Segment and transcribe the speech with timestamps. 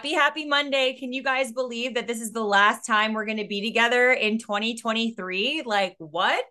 [0.00, 0.96] Happy, happy Monday.
[0.98, 4.12] Can you guys believe that this is the last time we're going to be together
[4.12, 5.64] in 2023?
[5.66, 6.46] Like, what?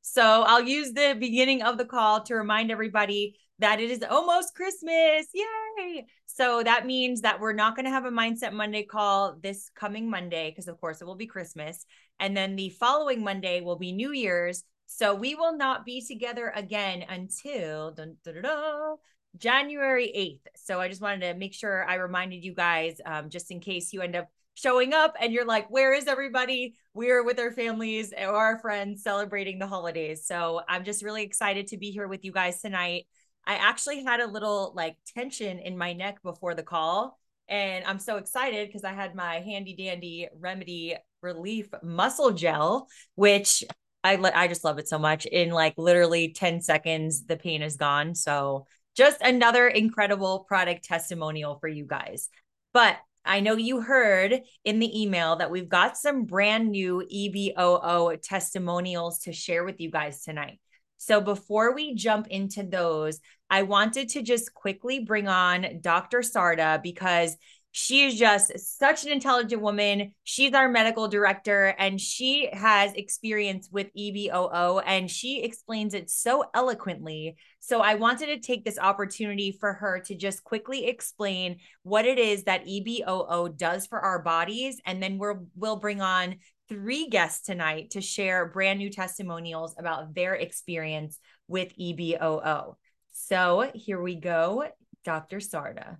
[0.00, 4.54] So, I'll use the beginning of the call to remind everybody that it is almost
[4.54, 5.26] Christmas.
[5.34, 6.06] Yay.
[6.24, 10.08] So, that means that we're not going to have a Mindset Monday call this coming
[10.08, 11.84] Monday, because of course it will be Christmas.
[12.18, 14.64] And then the following Monday will be New Year's.
[14.86, 18.96] So, we will not be together again until dun, dun, dun,
[19.38, 20.52] January 8th.
[20.56, 23.92] So I just wanted to make sure I reminded you guys, um, just in case
[23.92, 26.74] you end up showing up and you're like, where is everybody?
[26.94, 30.26] We're with our families or our friends celebrating the holidays.
[30.26, 33.06] So I'm just really excited to be here with you guys tonight.
[33.46, 37.18] I actually had a little like tension in my neck before the call.
[37.48, 43.62] And I'm so excited because I had my handy dandy remedy relief muscle gel, which
[44.02, 45.26] I, I just love it so much.
[45.26, 48.14] In like literally 10 seconds, the pain is gone.
[48.14, 48.66] So
[48.96, 52.28] just another incredible product testimonial for you guys.
[52.72, 58.20] But I know you heard in the email that we've got some brand new EBOO
[58.22, 60.60] testimonials to share with you guys tonight.
[60.96, 66.20] So before we jump into those, I wanted to just quickly bring on Dr.
[66.20, 67.36] Sarda because
[67.78, 70.14] she is just such an intelligent woman.
[70.24, 76.46] She's our medical director and she has experience with EBOO and she explains it so
[76.54, 77.36] eloquently.
[77.60, 82.18] So I wanted to take this opportunity for her to just quickly explain what it
[82.18, 84.80] is that EBOO does for our bodies.
[84.86, 86.36] And then we'll, we'll bring on
[86.70, 92.76] three guests tonight to share brand new testimonials about their experience with EBOO.
[93.12, 94.66] So here we go,
[95.04, 95.40] Dr.
[95.40, 95.98] Sarda.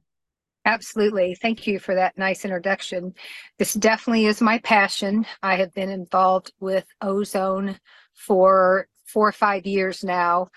[0.66, 1.36] Absolutely.
[1.36, 3.14] Thank you for that nice introduction.
[3.56, 5.24] This definitely is my passion.
[5.40, 7.78] I have been involved with ozone
[8.14, 10.48] for four or five years now,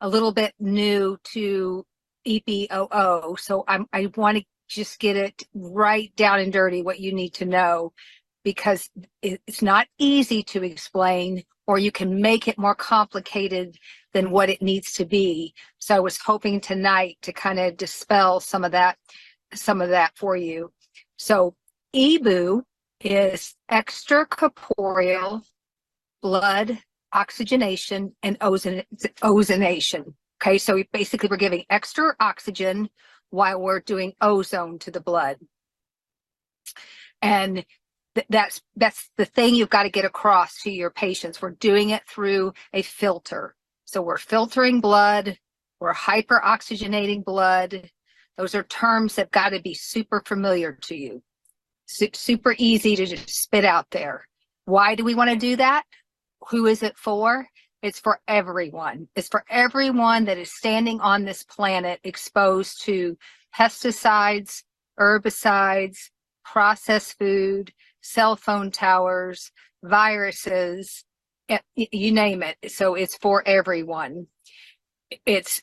[0.00, 1.84] a little bit new to
[2.26, 3.38] EBOO.
[3.38, 7.34] So I'm, I want to just get it right down and dirty what you need
[7.34, 7.92] to know
[8.44, 8.88] because
[9.20, 13.76] it's not easy to explain or you can make it more complicated
[14.14, 15.52] than what it needs to be.
[15.78, 18.96] So I was hoping tonight to kind of dispel some of that
[19.54, 20.72] some of that for you.
[21.16, 21.54] So
[21.94, 22.62] EBOO
[23.00, 25.42] is extracorporeal
[26.22, 26.78] blood
[27.12, 28.84] oxygenation and ozon-
[29.22, 30.14] ozonation.
[30.42, 32.88] Okay, so basically we're giving extra oxygen
[33.30, 35.36] while we're doing ozone to the blood.
[37.22, 37.64] And
[38.14, 41.42] th- that's that's the thing you've got to get across to your patients.
[41.42, 43.54] We're doing it through a filter.
[43.84, 45.38] So we're filtering blood,
[45.80, 47.90] we're hyperoxygenating blood,
[48.38, 51.22] those are terms that got to be super familiar to you,
[51.86, 54.26] Su- super easy to just spit out there.
[54.64, 55.82] Why do we want to do that?
[56.48, 57.46] Who is it for?
[57.82, 59.08] It's for everyone.
[59.16, 63.18] It's for everyone that is standing on this planet exposed to
[63.56, 64.62] pesticides,
[64.98, 66.10] herbicides,
[66.44, 67.72] processed food,
[68.02, 69.50] cell phone towers,
[69.82, 71.04] viruses,
[71.48, 72.56] eh, you name it.
[72.70, 74.28] So it's for everyone.
[75.26, 75.62] It's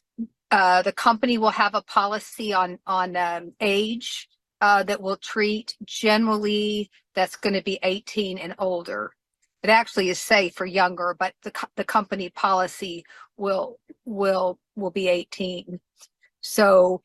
[0.51, 4.27] uh, the company will have a policy on on um, age
[4.61, 9.11] uh, that will treat generally that's going to be 18 and older.
[9.63, 13.03] It actually is safe for younger, but the the company policy
[13.37, 15.79] will will will be 18.
[16.41, 17.01] So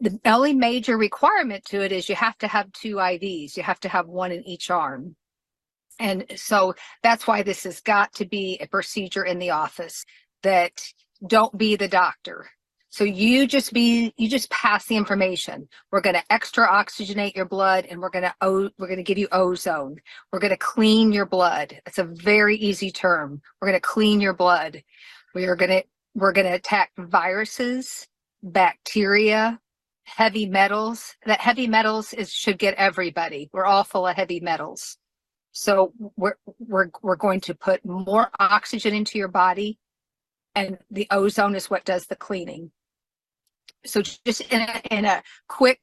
[0.00, 3.56] the only major requirement to it is you have to have two IVs.
[3.56, 5.16] You have to have one in each arm.
[5.98, 10.04] And so that's why this has got to be a procedure in the office
[10.42, 10.72] that
[11.26, 12.50] don't be the doctor
[12.88, 15.68] so you just be you just pass the information.
[15.90, 18.34] We're going to extra oxygenate your blood and we're going to
[18.78, 19.96] we're going to give you ozone.
[20.32, 21.80] We're going to clean your blood.
[21.86, 23.42] It's a very easy term.
[23.60, 24.82] We're going to clean your blood.
[25.34, 28.06] We are going to we're going to attack viruses,
[28.42, 29.60] bacteria,
[30.04, 31.16] heavy metals.
[31.26, 33.50] That heavy metals is should get everybody.
[33.52, 34.96] We're all full of heavy metals.
[35.52, 39.78] So we're we're we're going to put more oxygen into your body
[40.54, 42.72] and the ozone is what does the cleaning
[43.84, 45.80] so just in a, in a quick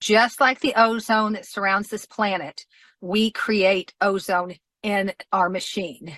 [0.00, 2.64] just like the ozone that surrounds this planet
[3.00, 6.16] we create ozone in our machine.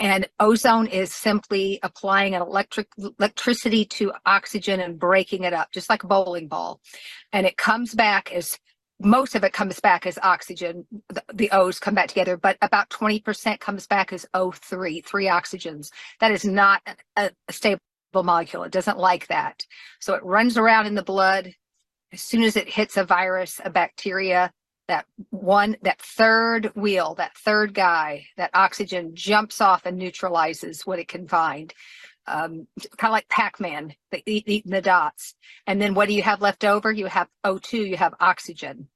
[0.00, 2.88] And ozone is simply applying an electric
[3.18, 6.80] electricity to oxygen and breaking it up just like a bowling ball.
[7.32, 8.58] And it comes back as
[9.00, 10.86] most of it comes back as oxygen.
[11.08, 15.90] The, the, O's come back together, but about 20% comes back as O3, three oxygens.
[16.20, 16.82] That is not
[17.16, 17.80] a, a, stable
[18.14, 18.64] molecule.
[18.64, 19.64] It doesn't like that.
[20.00, 21.54] So it runs around in the blood.
[22.12, 24.50] As soon as it hits a virus, a bacteria,
[24.88, 30.98] that one, that third wheel, that third guy, that oxygen jumps off and neutralizes what
[30.98, 31.72] it can find.
[32.28, 32.66] Um,
[32.96, 35.34] kind of like Pac-Man, the, eating the dots.
[35.66, 36.92] And then what do you have left over?
[36.92, 38.88] You have O2, you have oxygen.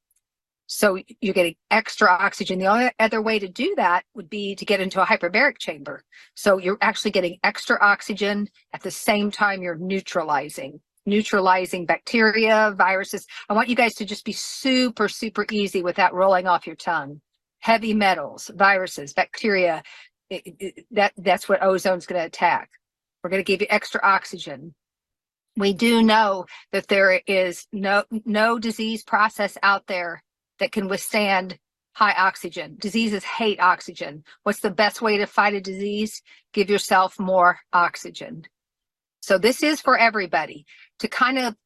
[0.67, 2.59] So you're getting extra oxygen.
[2.59, 6.03] The only other way to do that would be to get into a hyperbaric chamber.
[6.35, 13.27] So you're actually getting extra oxygen at the same time you're neutralizing, neutralizing bacteria, viruses.
[13.51, 17.21] I want you guys to just be super, super easy without rolling off your tongue.
[17.59, 19.83] Heavy metals, viruses, bacteria,
[20.31, 22.71] it, it, that that's what ozone's going to attack.
[23.23, 24.75] We're going to give you extra oxygen.
[25.57, 30.23] We do know that there is no no disease process out there
[30.59, 31.59] that can withstand
[31.95, 32.77] high oxygen.
[32.81, 34.25] Diseases hate oxygen.
[34.45, 36.23] What's the best way to fight a disease?
[36.53, 38.47] Give yourself more oxygen.
[39.21, 40.67] So this is for everybody.
[41.01, 41.57] To kind of,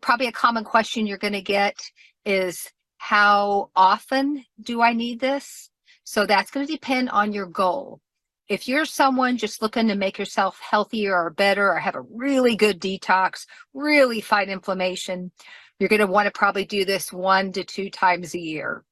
[0.00, 1.76] probably a common question you're going to get
[2.24, 5.70] is how often do I need this?
[6.04, 8.00] So that's going to depend on your goal.
[8.48, 12.56] If you're someone just looking to make yourself healthier or better or have a really
[12.56, 15.30] good detox, really fight inflammation,
[15.78, 18.84] you're going to want to probably do this one to two times a year.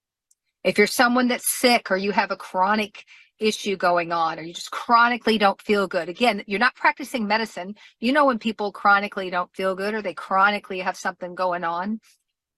[0.63, 3.05] If you're someone that's sick or you have a chronic
[3.39, 7.75] issue going on or you just chronically don't feel good, again, you're not practicing medicine.
[7.99, 12.01] You know when people chronically don't feel good or they chronically have something going on,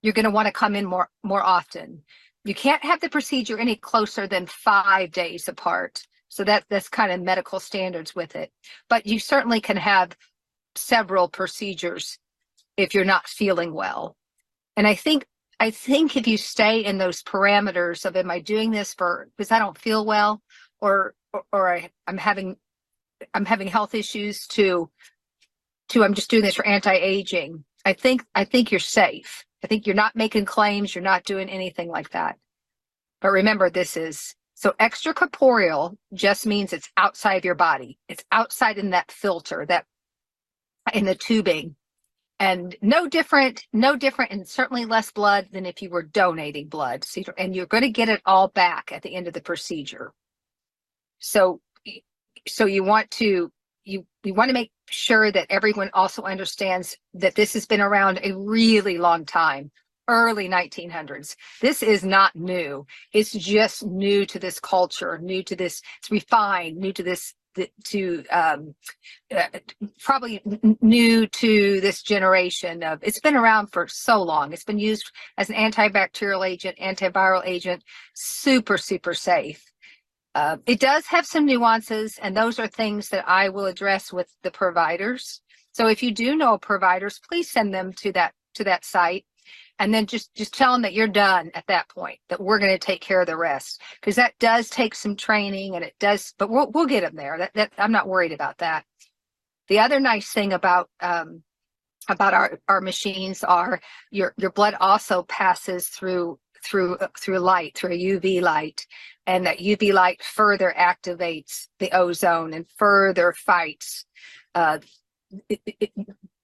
[0.03, 2.03] you're going to want to come in more more often.
[2.45, 6.03] You can't have the procedure any closer than 5 days apart.
[6.33, 8.51] So that that's kind of medical standards with it.
[8.89, 10.17] But you certainly can have
[10.75, 12.19] several procedures
[12.79, 14.17] if you're not feeling well.
[14.75, 15.27] And I think
[15.61, 19.53] I think if you stay in those parameters of am I doing this for because
[19.53, 20.41] I don't feel well
[20.81, 22.57] or or, or I, I'm having
[23.35, 24.89] I'm having health issues to
[25.91, 27.63] to I'm just doing this for anti-aging.
[27.85, 29.45] I think I think you're safe.
[29.63, 32.39] I think you're not making claims, you're not doing anything like that.
[33.21, 37.99] But remember this is so extracorporeal just means it's outside of your body.
[38.09, 39.87] It's outside in that filter, that
[40.95, 41.75] in the tubing.
[42.39, 47.03] And no different no different and certainly less blood than if you were donating blood.
[47.03, 50.13] So, and you're going to get it all back at the end of the procedure.
[51.19, 51.61] So
[52.47, 53.51] so you want to
[53.83, 58.21] you you want to make sure that everyone also understands that this has been around
[58.23, 59.73] a really long time
[60.13, 62.87] early 1900s this is not new.
[63.13, 67.35] It's just new to this culture new to this it's refined new to this
[67.85, 68.75] to um,
[69.35, 69.45] uh,
[70.01, 70.41] probably
[70.81, 74.53] new to this generation of it's been around for so long.
[74.53, 77.83] It's been used as an antibacterial agent antiviral agent
[78.15, 79.63] super super safe.
[80.35, 84.29] Uh, it does have some nuances and those are things that i will address with
[84.43, 85.43] the providers.
[85.73, 89.25] So if you do know providers please send them to that to that site
[89.83, 92.71] and then just just tell them that you're done at that point that we're going
[92.73, 93.83] to take care of the rest.
[94.01, 97.37] Because that does take some training and it does but we'll, we'll get them there.
[97.37, 98.85] That, that i'm not worried about that.
[99.67, 101.43] The other nice thing about um,
[102.09, 103.81] about our our machines are
[104.13, 108.87] your your blood also passes through through through light through a uv light.
[109.27, 114.05] And that uv light further activates the ozone and further fights
[114.55, 114.79] uh,
[115.49, 115.91] it, it,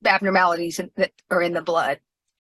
[0.04, 2.00] abnormalities in, that are in the blood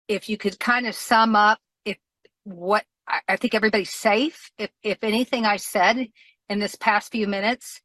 [0.09, 1.99] if you could kind of sum up if
[2.45, 4.51] what I, I think everybody's safe.
[4.59, 6.09] If if anything I said
[6.49, 7.81] in this past few minutes,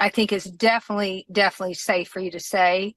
[0.00, 2.94] I think is definitely definitely safe for you to say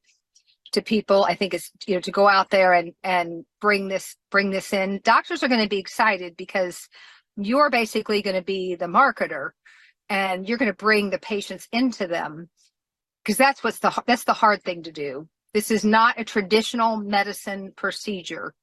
[0.74, 1.24] to people.
[1.26, 4.74] I think it's you know to go out there and and bring this bring this
[4.74, 5.02] in.
[5.04, 6.88] Doctors are going to be excited because
[7.38, 9.52] you're basically going to be the marketer
[10.10, 12.50] and you're going to bring the patients into them
[13.24, 15.28] because that's what's the that's the hard thing to do.
[15.54, 18.54] This is not a traditional medicine procedure.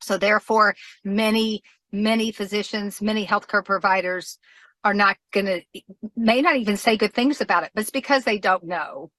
[0.00, 0.74] So therefore,
[1.04, 1.62] many,
[1.92, 4.38] many physicians, many healthcare providers
[4.84, 5.62] are not going to,
[6.16, 9.10] may not even say good things about it, but it's because they don't know.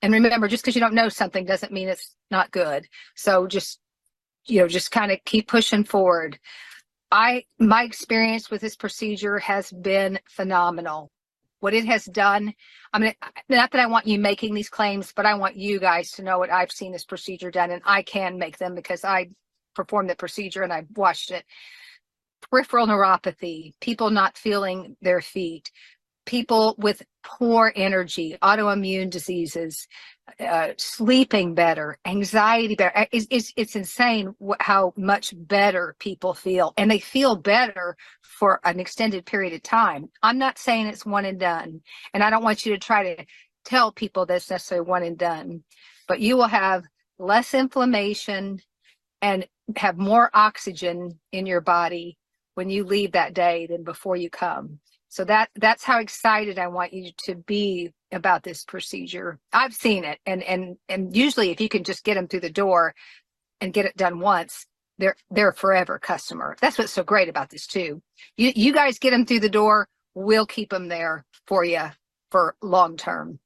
[0.00, 2.88] And remember, just because you don't know something doesn't mean it's not good.
[3.14, 3.78] So just,
[4.46, 6.38] you know, just kind of keep pushing forward.
[7.10, 11.10] I, my experience with this procedure has been phenomenal.
[11.60, 12.54] What it has done,
[12.92, 13.14] I mean,
[13.48, 16.38] not that I want you making these claims, but I want you guys to know
[16.38, 19.28] what I've seen this procedure done, and I can make them because I
[19.74, 21.44] performed the procedure and I watched it.
[22.50, 25.70] Peripheral neuropathy, people not feeling their feet,
[26.26, 29.86] people with poor energy, autoimmune diseases,
[30.40, 33.06] uh, sleeping better, anxiety better.
[33.12, 38.80] It's, it's, it's insane how much better people feel, and they feel better for an
[38.80, 40.08] extended period of time.
[40.22, 41.80] I'm not saying it's one and done,
[42.14, 43.24] and I don't want you to try to
[43.64, 45.64] tell people that's necessarily one and done,
[46.08, 46.84] but you will have
[47.18, 48.60] less inflammation
[49.20, 52.18] and have more oxygen in your body
[52.54, 54.80] when you leave that day than before you come.
[55.08, 59.38] So that that's how excited I want you to be about this procedure.
[59.52, 62.50] I've seen it and and and usually if you can just get them through the
[62.50, 62.94] door
[63.60, 64.66] and get it done once,
[64.98, 66.56] they're they're forever customer.
[66.60, 68.02] That's what's so great about this too.
[68.38, 71.84] You you guys get them through the door, we'll keep them there for you
[72.30, 73.40] for long term.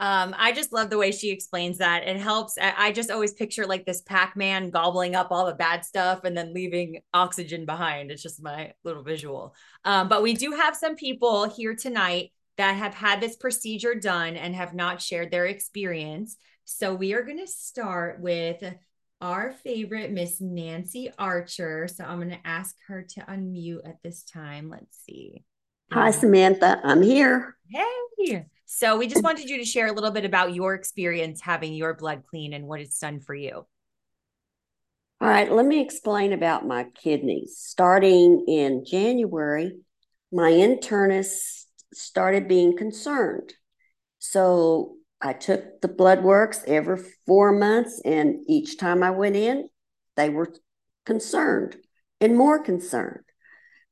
[0.00, 2.06] Um, I just love the way she explains that.
[2.06, 2.56] It helps.
[2.56, 6.36] I, I just always picture like this Pac-Man gobbling up all the bad stuff and
[6.36, 8.10] then leaving oxygen behind.
[8.10, 9.54] It's just my little visual.
[9.84, 14.36] Um, but we do have some people here tonight that have had this procedure done
[14.36, 16.36] and have not shared their experience.
[16.64, 18.62] So we are going to start with
[19.20, 21.88] our favorite Miss Nancy Archer.
[21.88, 24.70] So I'm going to ask her to unmute at this time.
[24.70, 25.44] Let's see.
[25.92, 26.80] Hi, Samantha.
[26.84, 27.56] I'm here.
[27.68, 28.46] Hey.
[28.70, 31.94] So we just wanted you to share a little bit about your experience having your
[31.94, 33.66] blood clean and what it's done for you.
[35.20, 37.56] All right, let me explain about my kidneys.
[37.56, 39.72] Starting in January,
[40.30, 43.54] my internist started being concerned.
[44.18, 49.70] So I took the blood works every four months, and each time I went in,
[50.14, 50.54] they were
[51.06, 51.76] concerned
[52.20, 53.24] and more concerned.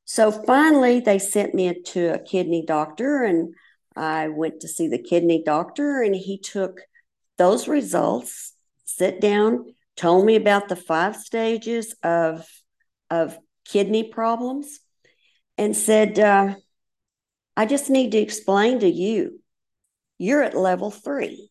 [0.05, 3.55] So finally, they sent me to a kidney doctor, and
[3.97, 6.81] I went to see the kidney doctor and he took
[7.37, 8.53] those results,
[8.85, 12.47] sit down, told me about the five stages of,
[13.09, 14.79] of kidney problems,
[15.57, 16.55] and said, uh,
[17.55, 19.41] I just need to explain to you,
[20.19, 21.49] you're at level three.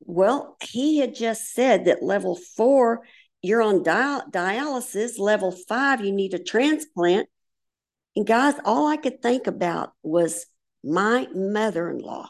[0.00, 3.06] Well, he had just said that level four,
[3.40, 5.18] you're on dial- dialysis.
[5.18, 7.28] Level five, you need a transplant.
[8.16, 10.46] And guys, all I could think about was
[10.84, 12.28] my mother in law.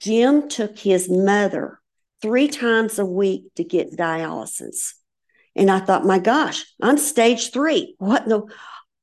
[0.00, 1.78] Jim took his mother
[2.20, 4.94] three times a week to get dialysis.
[5.54, 7.94] And I thought, my gosh, I'm stage three.
[7.98, 8.42] What the?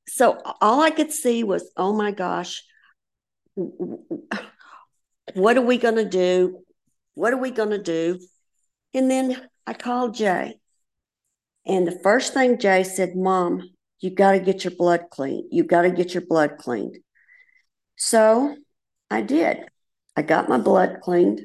[0.08, 2.64] So all I could see was, oh my gosh,
[5.34, 6.60] what are we going to do?
[7.14, 8.18] What are we going to do?
[8.92, 10.58] And then I called Jay.
[11.66, 13.62] And the first thing Jay said, Mom,
[14.00, 15.46] you got to get your blood clean.
[15.52, 16.98] You got to get your blood cleaned.
[18.02, 18.56] So
[19.10, 19.58] I did.
[20.16, 21.42] I got my blood cleaned.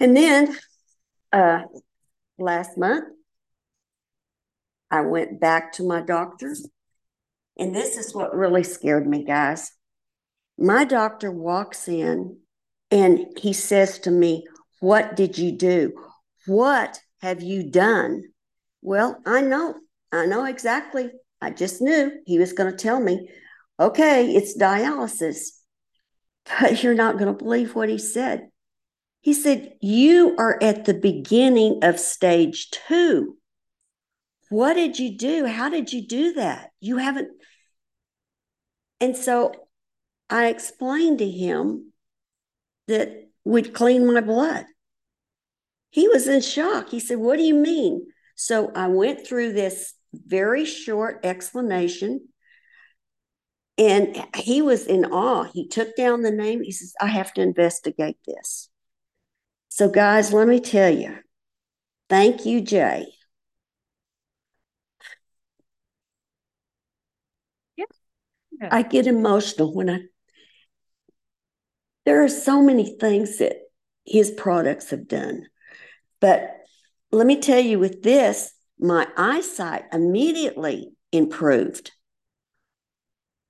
[0.00, 0.56] And then
[1.32, 1.62] uh,
[2.38, 3.04] last month,
[4.90, 6.56] I went back to my doctor.
[7.56, 9.70] And this is what really scared me, guys.
[10.58, 12.38] My doctor walks in
[12.90, 14.44] and he says to me,
[14.80, 15.92] What did you do?
[16.46, 18.24] What have you done?
[18.82, 19.76] Well, I know.
[20.10, 21.12] I know exactly.
[21.40, 23.28] I just knew he was going to tell me
[23.78, 25.50] okay, it's dialysis.
[26.60, 28.48] But you're not going to believe what he said.
[29.22, 33.38] He said, You are at the beginning of stage two.
[34.50, 35.46] What did you do?
[35.46, 36.70] How did you do that?
[36.80, 37.28] You haven't.
[39.00, 39.52] And so
[40.28, 41.92] I explained to him
[42.88, 44.66] that we'd clean my blood.
[45.88, 46.90] He was in shock.
[46.90, 48.06] He said, What do you mean?
[48.36, 52.28] So I went through this very short explanation
[53.76, 55.44] and he was in awe.
[55.52, 56.62] He took down the name.
[56.62, 58.68] He says, I have to investigate this.
[59.68, 61.18] So, guys, let me tell you,
[62.08, 63.06] thank you, Jay.
[67.76, 68.68] Yeah.
[68.70, 70.00] I get emotional when I,
[72.06, 73.56] there are so many things that
[74.04, 75.46] his products have done.
[76.20, 76.56] But
[77.10, 81.90] let me tell you, with this, my eyesight immediately improved.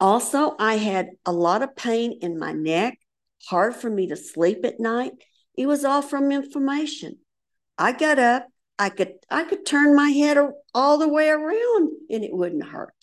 [0.00, 2.98] Also, I had a lot of pain in my neck,
[3.48, 5.12] hard for me to sleep at night.
[5.56, 7.18] It was all from inflammation.
[7.78, 8.46] I got up,
[8.78, 10.36] I could I could turn my head
[10.74, 12.94] all the way around and it wouldn't hurt.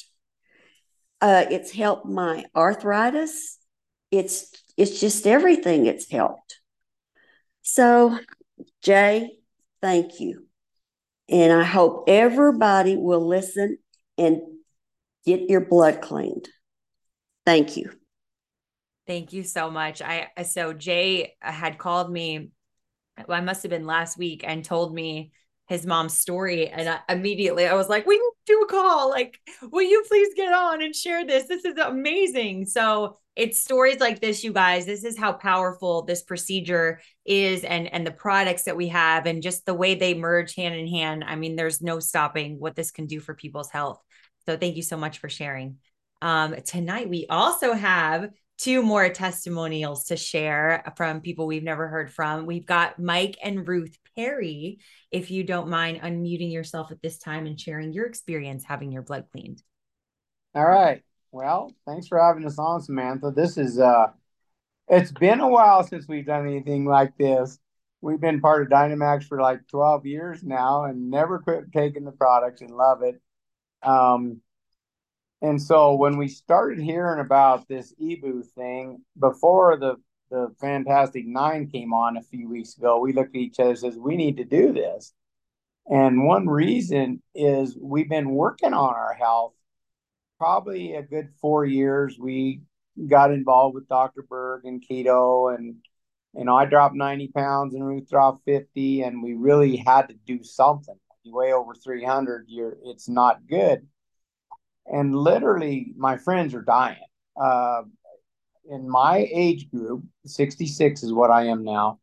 [1.22, 3.58] Uh, it's helped my arthritis.
[4.10, 6.60] It's it's just everything it's helped.
[7.62, 8.18] So,
[8.82, 9.38] Jay,
[9.82, 10.48] thank you.
[11.30, 13.78] And I hope everybody will listen
[14.18, 14.42] and
[15.26, 16.50] get your blood cleaned.
[17.46, 17.92] Thank you.
[19.08, 20.02] Thank you so much.
[20.02, 22.50] I so Jay uh, had called me.
[23.28, 25.32] Well, I must have been last week and told me
[25.68, 29.10] his mom's story, and I, immediately I was like, "We do a call.
[29.10, 29.40] Like,
[29.72, 31.48] will you please get on and share this?
[31.48, 34.86] This is amazing." So it's stories like this, you guys.
[34.86, 39.42] This is how powerful this procedure is, and and the products that we have, and
[39.42, 41.24] just the way they merge hand in hand.
[41.26, 44.00] I mean, there's no stopping what this can do for people's health.
[44.48, 45.78] So thank you so much for sharing.
[46.22, 52.14] Um, tonight, we also have two more testimonials to share from people we've never heard
[52.14, 52.46] from.
[52.46, 54.80] We've got Mike and Ruth Perry.
[55.10, 59.02] If you don't mind unmuting yourself at this time and sharing your experience having your
[59.02, 59.64] blood cleaned.
[60.54, 61.02] All right.
[61.32, 63.32] Well, thanks for having us on, Samantha.
[63.32, 64.08] This is uh
[64.88, 67.58] it's been a while since we've done anything like this.
[68.02, 72.12] We've been part of Dynamax for like 12 years now and never quit taking the
[72.12, 73.20] products and love it.
[73.82, 74.42] Um
[75.42, 79.96] and so when we started hearing about this EBOO thing before the
[80.32, 83.80] the Fantastic Nine came on a few weeks ago, we looked at each other and
[83.80, 85.14] says, we need to do this.
[85.90, 89.54] And one reason is we've been working on our health
[90.38, 92.18] probably a good four years.
[92.18, 92.62] We
[93.08, 94.24] got involved with Dr.
[94.24, 95.76] Berg and keto and
[96.34, 100.16] you know, I dropped 90 pounds and Ruth dropped 50 and we really had to
[100.26, 100.96] do something.
[101.24, 103.86] You weigh over 300, you're it's not good.
[104.86, 106.98] And literally my friends are dying.
[107.40, 107.84] Uh,
[108.70, 112.00] in my age group, 66 is what I am now.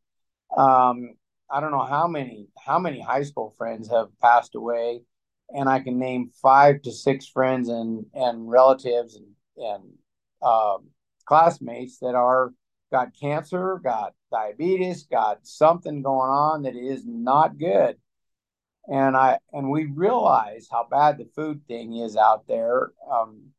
[0.56, 1.14] Um,
[1.50, 5.02] I don't know how many how many high school friends have passed away,
[5.50, 9.84] and I can name five to six friends and and relatives and and
[10.42, 10.88] um,
[11.24, 12.52] classmates that are
[12.90, 17.96] got cancer, got diabetes, got something going on that is not good.
[18.90, 22.92] And I and we realize how bad the food thing is out there.
[23.10, 23.50] Um,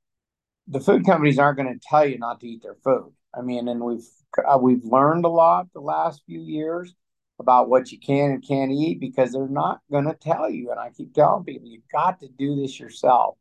[0.68, 3.14] the food companies aren't going to tell you not to eat their food.
[3.34, 4.08] I mean, and we've
[4.44, 6.96] uh, we've learned a lot the last few years
[7.40, 10.72] about what you can and can't eat because they're not going to tell you.
[10.72, 13.38] And I keep telling people, you've got to do this yourself.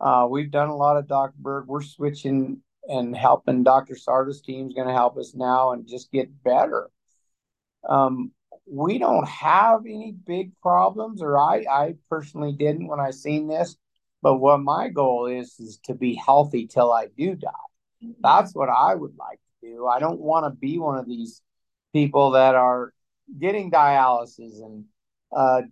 [0.00, 1.34] Uh, we've done a lot of Dr.
[1.38, 1.66] Berg.
[1.66, 3.94] We're switching and helping Dr.
[3.94, 6.90] Sarda's team's going to help us now and just get better.
[7.88, 8.32] Um,
[8.66, 13.76] we don't have any big problems, or I, I personally didn't when I seen this.
[14.22, 17.50] But what my goal is is to be healthy till I do die.
[18.20, 19.86] That's what I would like to do.
[19.86, 21.42] I don't want to be one of these
[21.92, 22.92] people that are
[23.38, 24.84] getting dialysis and
[25.34, 25.62] uh,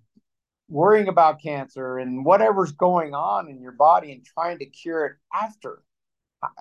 [0.68, 5.12] worrying about cancer and whatever's going on in your body and trying to cure it
[5.34, 5.82] after.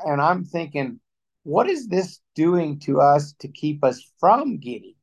[0.05, 0.99] And I'm thinking,
[1.43, 4.95] what is this doing to us to keep us from getting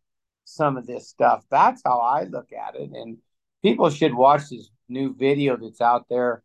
[0.58, 1.44] some of this stuff?
[1.50, 2.90] That's how I look at it.
[2.90, 3.16] And
[3.62, 6.42] people should watch this new video that's out there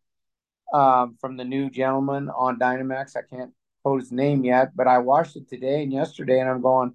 [0.74, 3.18] um, from the new gentleman on Dynamax.
[3.18, 3.52] I can't
[3.84, 6.94] quote his name yet, but I watched it today and yesterday, and I'm going,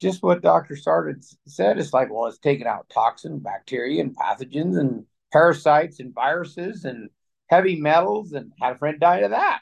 [0.00, 0.74] just what Dr.
[0.74, 1.14] Sarda
[1.46, 1.78] said.
[1.78, 7.10] It's like, well, it's taking out toxin, bacteria, and pathogens, and parasites, and viruses, and
[7.48, 9.60] heavy metals, and had a friend die of that.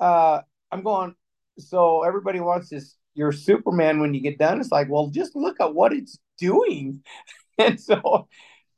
[0.00, 1.14] Uh, I'm going,
[1.58, 2.96] so everybody wants this.
[3.14, 4.60] You're Superman when you get done.
[4.60, 7.02] It's like, well, just look at what it's doing.
[7.58, 8.28] and so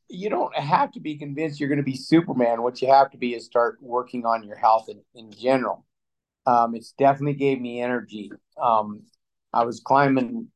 [0.09, 2.63] you don't have to be convinced you're going to be Superman.
[2.63, 5.85] What you have to be is start working on your health in, in general.
[6.47, 8.31] Um, it's definitely gave me energy.
[8.61, 9.03] Um,
[9.53, 10.49] I was climbing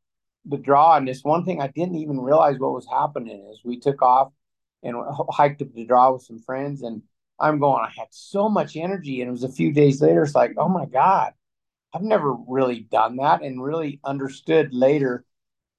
[0.45, 0.97] the draw.
[0.97, 4.33] And this one thing I didn't even realize what was happening is we took off
[4.83, 4.97] and
[5.31, 6.83] hiked up the draw with some friends.
[6.83, 7.03] And
[7.38, 9.21] I'm going, I had so much energy.
[9.21, 11.33] And it was a few days later, it's like, oh my God,
[11.99, 15.25] I've never really done that and really understood later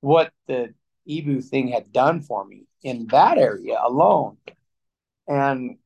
[0.02, 0.74] what the
[1.08, 4.38] EBOO thing had done for me in that area alone.
[5.28, 5.78] And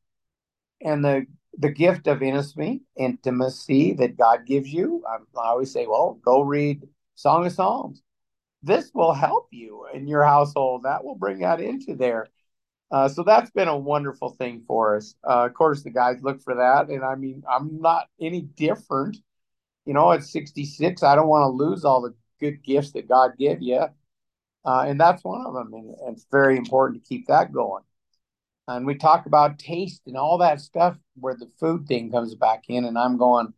[0.81, 5.03] and the the gift of intimacy, intimacy that God gives you.
[5.07, 8.01] I, I always say, well, go read Song of Songs
[8.63, 10.83] this will help you in your household.
[10.83, 12.27] That will bring that into there.
[12.89, 15.15] Uh, so that's been a wonderful thing for us.
[15.27, 19.17] Uh, of course, the guys look for that, and I mean, I'm not any different.
[19.85, 23.31] You know, at 66, I don't want to lose all the good gifts that God
[23.37, 23.85] gave you,
[24.65, 25.73] uh, and that's one of them.
[25.73, 27.83] And, and it's very important to keep that going.
[28.67, 32.63] And we talk about taste and all that stuff where the food thing comes back
[32.69, 33.53] in, and I'm going,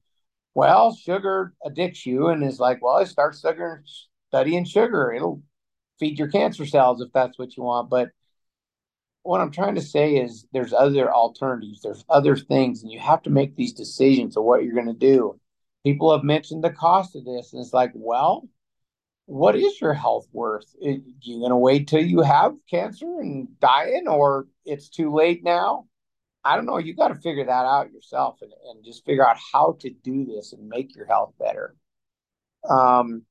[0.55, 3.83] well, sugar addicts you, and is like, well, start sugar
[4.29, 5.13] studying sugar.
[5.13, 5.41] It'll
[5.99, 7.89] feed your cancer cells if that's what you want.
[7.89, 8.09] But
[9.23, 13.21] what I'm trying to say is there's other alternatives, there's other things, and you have
[13.23, 15.39] to make these decisions of what you're going to do.
[15.85, 18.49] People have mentioned the cost of this, and it's like, well,
[19.27, 20.65] what is your health worth?
[20.83, 20.89] Are
[21.21, 25.85] you going to wait till you have cancer and dying, or it's too late now?
[26.43, 26.79] I don't know.
[26.79, 30.25] You got to figure that out yourself and, and just figure out how to do
[30.25, 31.75] this and make your health better.
[32.67, 33.23] Um,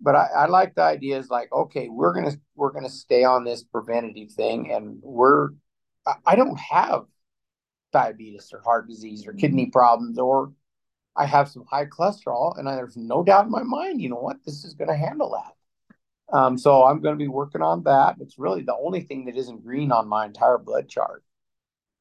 [0.00, 3.44] but I, I like the idea is like, okay, we're gonna we're gonna stay on
[3.44, 5.50] this preventative thing, and we're
[6.06, 7.04] I, I don't have
[7.92, 10.52] diabetes or heart disease or kidney problems or
[11.16, 14.16] I have some high cholesterol, and I, there's no doubt in my mind, you know
[14.16, 16.36] what, this is going to handle that.
[16.36, 18.16] Um, so I'm going to be working on that.
[18.20, 21.22] It's really the only thing that isn't green on my entire blood chart.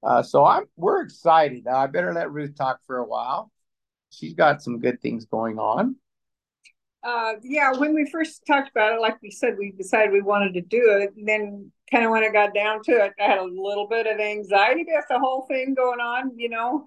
[0.04, 1.66] Uh, so I'm we're excited.
[1.66, 3.52] Now I better let Ruth talk for a while.
[4.10, 5.96] She's got some good things going on
[7.04, 10.54] uh, yeah, when we first talked about it, like we said, we decided we wanted
[10.54, 11.14] to do it.
[11.16, 14.08] And then kind of when I got down to it, I had a little bit
[14.08, 16.86] of anxiety about the whole thing going on, you know,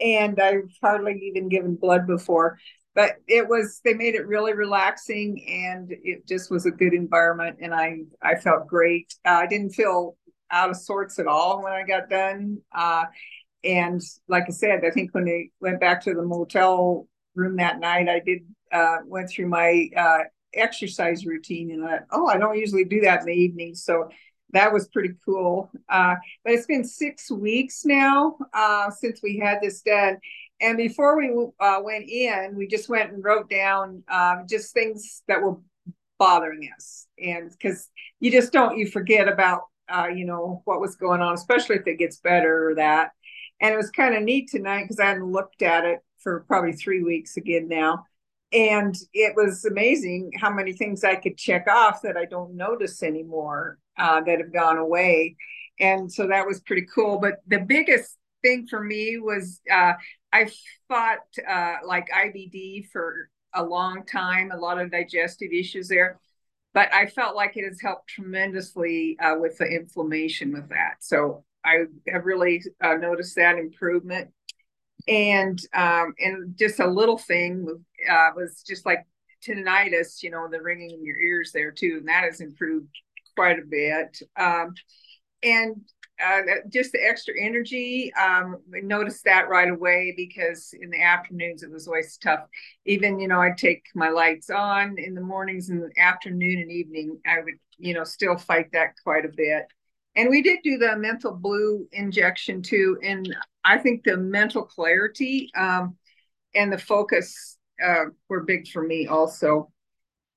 [0.00, 2.58] and I've hardly even given blood before.
[2.94, 7.58] But it was they made it really relaxing, and it just was a good environment,
[7.60, 9.14] and I I felt great.
[9.24, 10.16] Uh, I didn't feel
[10.50, 12.58] out of sorts at all when I got done.
[12.74, 13.04] Uh,
[13.64, 17.80] and like I said, I think when they went back to the motel room that
[17.80, 20.20] night, I did uh, went through my uh,
[20.54, 24.08] exercise routine, and I, oh, I don't usually do that in the evening, so
[24.50, 25.70] that was pretty cool.
[25.88, 30.18] Uh, but it's been six weeks now uh, since we had this done.
[30.60, 31.30] And before we
[31.60, 35.56] uh, went in, we just went and wrote down um, just things that were
[36.18, 37.06] bothering us.
[37.22, 41.34] And because you just don't, you forget about, uh, you know, what was going on,
[41.34, 43.10] especially if it gets better or that.
[43.60, 46.72] And it was kind of neat tonight because I hadn't looked at it for probably
[46.72, 48.04] three weeks again now.
[48.52, 53.02] And it was amazing how many things I could check off that I don't notice
[53.02, 55.36] anymore uh, that have gone away.
[55.78, 57.18] And so that was pretty cool.
[57.18, 59.92] But the biggest thing for me was uh,
[60.32, 60.50] I
[60.88, 66.18] fought uh, like IBD for a long time, a lot of digestive issues there.
[66.74, 70.96] But I felt like it has helped tremendously uh, with the inflammation with that.
[71.00, 74.30] So I have really uh, noticed that improvement.
[75.08, 77.66] And um, and just a little thing
[78.10, 79.06] uh, was just like
[79.46, 82.88] tinnitus, you know, the ringing in your ears there too, and that has improved
[83.36, 84.18] quite a bit.
[84.36, 84.74] Um,
[85.42, 85.76] and
[86.24, 86.40] uh,
[86.72, 91.70] just the extra energy, um, I noticed that right away because in the afternoons it
[91.70, 92.46] was always tough.
[92.86, 96.72] Even, you know, I'd take my lights on in the mornings and the afternoon and
[96.72, 99.66] evening, I would, you know, still fight that quite a bit.
[100.16, 102.98] And we did do the methylene blue injection too.
[103.02, 105.96] And I think the mental clarity um,
[106.54, 109.70] and the focus uh, were big for me also.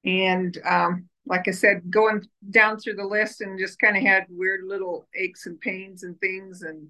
[0.03, 4.26] And um, like I said, going down through the list and just kind of had
[4.30, 6.63] weird little aches and pains and things.
[6.63, 6.88] And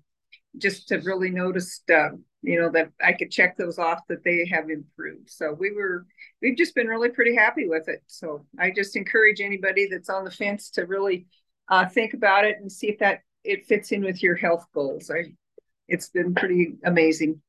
[0.57, 4.47] just to really notice, uh, you know, that I could check those off that they
[4.49, 5.29] have improved.
[5.29, 6.05] So we were,
[6.41, 8.01] we've just been really pretty happy with it.
[8.07, 11.27] So I just encourage anybody that's on the fence to really
[11.67, 15.11] uh, think about it and see if that it fits in with your health goals.
[15.11, 15.33] I,
[15.89, 17.41] it's been pretty amazing.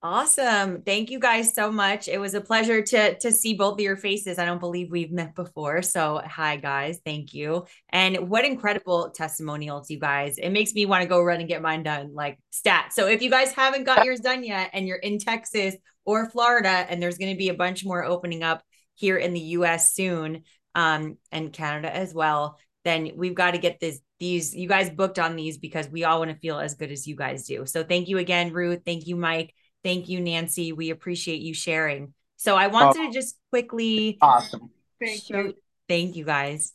[0.00, 0.82] Awesome.
[0.82, 2.06] Thank you guys so much.
[2.06, 4.38] It was a pleasure to to see both of your faces.
[4.38, 5.82] I don't believe we've met before.
[5.82, 7.00] So, hi guys.
[7.04, 7.66] Thank you.
[7.88, 10.38] And what incredible testimonials you guys.
[10.38, 12.92] It makes me want to go run and get mine done like stat.
[12.92, 16.68] So, if you guys haven't got yours done yet and you're in Texas or Florida
[16.68, 18.62] and there's going to be a bunch more opening up
[18.94, 20.44] here in the US soon
[20.76, 25.18] um and Canada as well, then we've got to get this these you guys booked
[25.18, 27.66] on these because we all want to feel as good as you guys do.
[27.66, 28.82] So, thank you again Ruth.
[28.86, 29.54] Thank you Mike.
[29.84, 30.72] Thank you, Nancy.
[30.72, 32.14] We appreciate you sharing.
[32.36, 34.70] So I wanted oh, to just quickly awesome.
[35.00, 35.54] Thank show, you.
[35.88, 36.72] Thank you guys.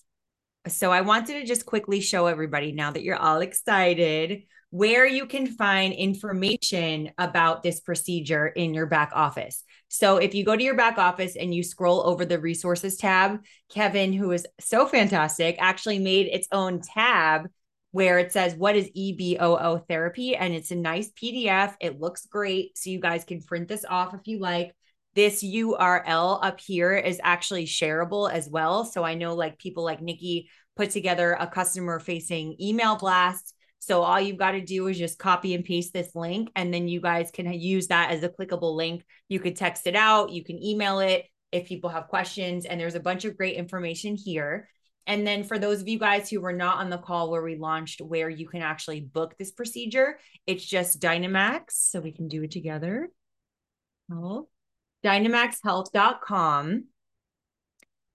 [0.67, 5.27] So I wanted to just quickly show everybody now that you're all excited where you
[5.27, 9.63] can find information about this procedure in your back office.
[9.87, 13.43] So if you go to your back office and you scroll over the resources tab,
[13.69, 17.49] Kevin, who is so fantastic, actually made its own tab
[17.93, 21.75] where it says what is EBOO therapy and it's a nice PDF.
[21.79, 24.73] It looks great so you guys can print this off if you like.
[25.13, 28.83] This URL up here is actually shareable as well.
[28.83, 33.53] So I know like people like Nikki put together a customer facing email blast.
[33.77, 36.87] So all you've got to do is just copy and paste this link and then
[36.87, 39.05] you guys can use that as a clickable link.
[39.29, 42.95] You could text it out, you can email it if people have questions and there's
[42.95, 44.67] a bunch of great information here.
[45.05, 47.55] And then for those of you guys who were not on the call where we
[47.55, 51.71] launched where you can actually book this procedure, it's just Dynamax.
[51.71, 53.09] So we can do it together.
[54.11, 54.47] Oh,
[55.03, 56.85] dynamaxhealth.com.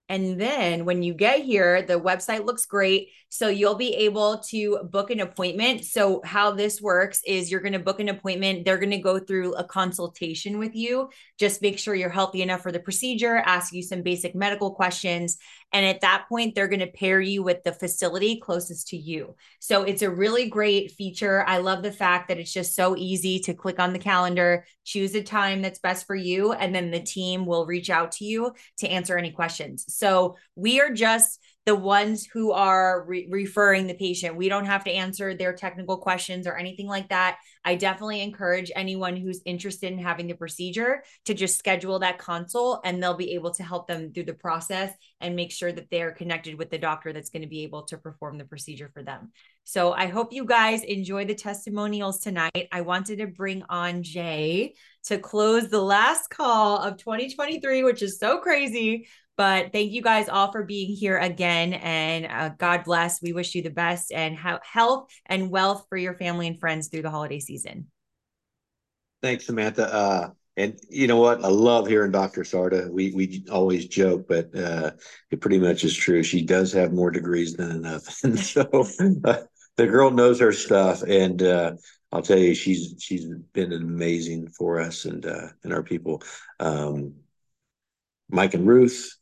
[0.09, 3.09] And then when you get here, the website looks great.
[3.29, 5.85] So you'll be able to book an appointment.
[5.85, 8.65] So, how this works is you're going to book an appointment.
[8.65, 11.09] They're going to go through a consultation with you.
[11.37, 15.37] Just make sure you're healthy enough for the procedure, ask you some basic medical questions.
[15.71, 19.35] And at that point, they're going to pair you with the facility closest to you.
[19.59, 21.43] So, it's a really great feature.
[21.47, 25.13] I love the fact that it's just so easy to click on the calendar, choose
[25.15, 28.53] a time that's best for you, and then the team will reach out to you
[28.79, 29.85] to answer any questions.
[29.87, 34.35] So, we are just the ones who are re- referring the patient.
[34.35, 37.37] We don't have to answer their technical questions or anything like that.
[37.65, 42.81] I definitely encourage anyone who's interested in having the procedure to just schedule that consult
[42.83, 46.11] and they'll be able to help them through the process and make sure that they're
[46.11, 49.31] connected with the doctor that's going to be able to perform the procedure for them.
[49.63, 52.67] So I hope you guys enjoy the testimonials tonight.
[52.71, 54.73] I wanted to bring on Jay
[55.05, 59.07] to close the last call of 2023, which is so crazy.
[59.39, 61.71] But thank you guys all for being here again.
[61.71, 63.21] And uh, God bless.
[63.21, 66.89] We wish you the best and have health and wealth for your family and friends
[66.89, 67.48] through the holiday season.
[69.21, 69.93] Thanks, Samantha.
[69.93, 71.43] Uh, and you know what?
[71.43, 72.41] I love hearing Dr.
[72.41, 72.91] Sarda.
[72.91, 74.91] We we always joke, but uh,
[75.31, 76.21] it pretty much is true.
[76.21, 78.67] She does have more degrees than enough, and so
[79.23, 79.41] uh,
[79.77, 81.01] the girl knows her stuff.
[81.03, 81.73] And uh,
[82.11, 86.23] I'll tell you, she's she's been amazing for us and uh, and our people.
[86.59, 87.13] Um,
[88.29, 89.15] Mike and Ruth,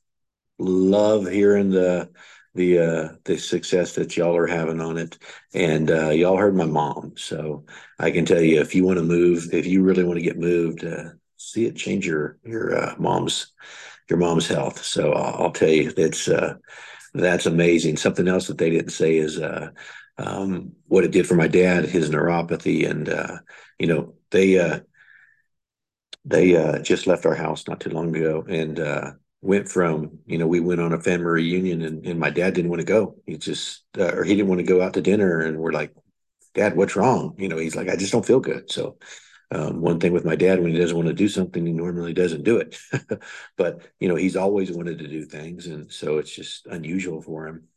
[0.57, 2.09] love hearing the
[2.57, 5.17] the uh the success that y'all are having on it.
[5.53, 7.13] And uh y'all heard my mom.
[7.17, 7.65] So
[7.99, 10.37] i can tell you if you want to move if you really want to get
[10.39, 13.53] moved uh see it change your your uh, mom's
[14.09, 14.83] your mom's health.
[14.83, 16.55] So I'll, I'll tell you that's uh
[17.13, 17.97] that's amazing.
[17.97, 19.69] Something else that they didn't say is uh
[20.17, 23.07] um what it did for my dad his neuropathy and
[23.79, 24.81] you know they
[26.25, 28.45] they just left our house not too long ago.
[28.47, 28.79] And
[29.47, 32.69] went from you know we went on a family reunion and, and my dad didn't
[32.69, 33.15] want to go.
[33.25, 35.93] He just uh, or he didn't want to go out to dinner and we're like
[36.53, 37.35] dad what's wrong?
[37.37, 38.71] You know he's like i just don't feel good.
[38.71, 38.97] So
[39.51, 42.13] um, one thing with my dad when he doesn't want to do something he normally
[42.13, 42.77] doesn't do it.
[43.57, 47.47] But you know he's always wanted to do things and so it's just unusual for
[47.47, 47.67] him.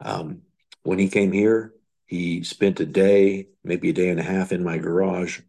[0.00, 0.42] Um,
[0.82, 1.74] when he came here
[2.06, 5.40] he spent a day maybe a day and a half in my garage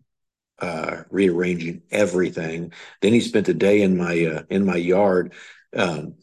[0.61, 2.71] uh, rearranging everything.
[3.01, 5.33] Then he spent a day in my uh, in my yard
[5.75, 6.15] um,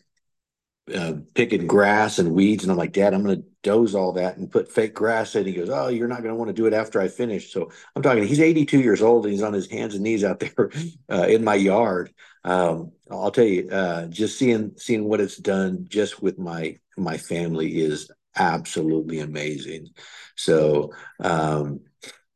[0.94, 4.38] uh, picking grass and weeds, and I'm like, Dad, I'm going to doze all that
[4.38, 5.44] and put fake grass in.
[5.44, 7.52] He goes, Oh, you're not going to want to do it after I finish.
[7.52, 8.26] So I'm talking.
[8.26, 10.70] He's 82 years old, and he's on his hands and knees out there
[11.10, 12.12] uh, in my yard.
[12.44, 17.18] Um, I'll tell you, uh, just seeing seeing what it's done just with my my
[17.18, 19.88] family is absolutely amazing.
[20.36, 21.80] So um,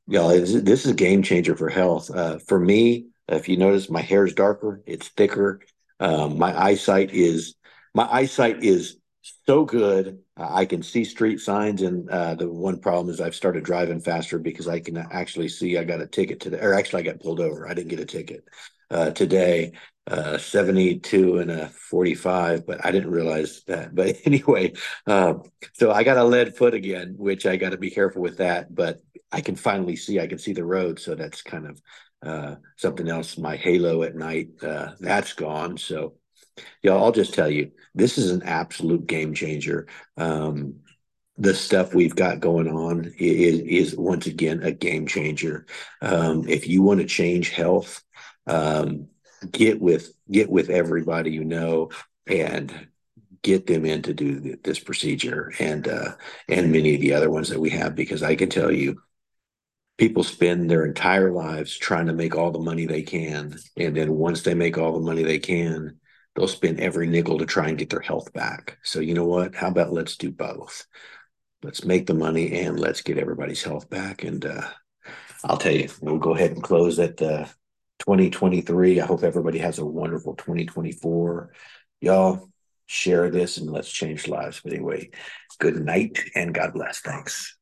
[0.07, 2.11] you know, this is a game changer for health.
[2.11, 5.61] Uh, for me, if you notice, my hair is darker, it's thicker.
[6.01, 7.55] Um, my eyesight is
[7.95, 8.97] my eyesight is
[9.47, 10.19] so good.
[10.37, 14.01] Uh, I can see street signs, and uh, the one problem is I've started driving
[14.01, 15.79] faster because I can actually see.
[15.79, 17.69] I got a ticket today, or actually, I got pulled over.
[17.69, 18.45] I didn't get a ticket
[18.91, 19.73] uh, today.
[20.11, 23.95] Uh, 72 and a 45, but I didn't realize that.
[23.95, 24.73] But anyway,
[25.07, 25.43] um,
[25.75, 28.75] so I got a lead foot again, which I got to be careful with that.
[28.75, 30.19] But I can finally see.
[30.19, 31.83] I can see the road, so that's kind of
[32.23, 33.39] uh, something else.
[33.39, 35.79] My halo at night, uh, that's gone.
[35.79, 36.15] So,
[36.83, 39.87] yeah, I'll just tell you, this is an absolute game changer.
[40.17, 40.81] Um,
[41.39, 45.67] the stuff we've got going on is, is once again a game changer.
[46.01, 48.03] Um, if you want to change health,
[48.47, 49.09] um,
[49.51, 51.91] get with get with everybody you know
[52.27, 52.89] and
[53.43, 56.13] get them in to do this procedure and uh,
[56.49, 59.03] and many of the other ones that we have because I can tell you
[59.99, 64.13] people spend their entire lives trying to make all the money they can and then
[64.13, 65.99] once they make all the money they can
[66.35, 68.79] they'll spend every nickel to try and get their health back.
[68.83, 69.55] So you know what?
[69.55, 70.87] How about let's do both?
[71.63, 74.67] Let's make the money and let's get everybody's health back and uh,
[75.45, 77.47] i'll tell you we'll go ahead and close at uh,
[78.05, 81.53] 2023 i hope everybody has a wonderful 2024
[82.01, 82.49] y'all
[82.87, 84.61] share this and let's change lives.
[84.63, 85.11] But anyway
[85.59, 87.01] good night and god bless.
[87.01, 87.57] Thanks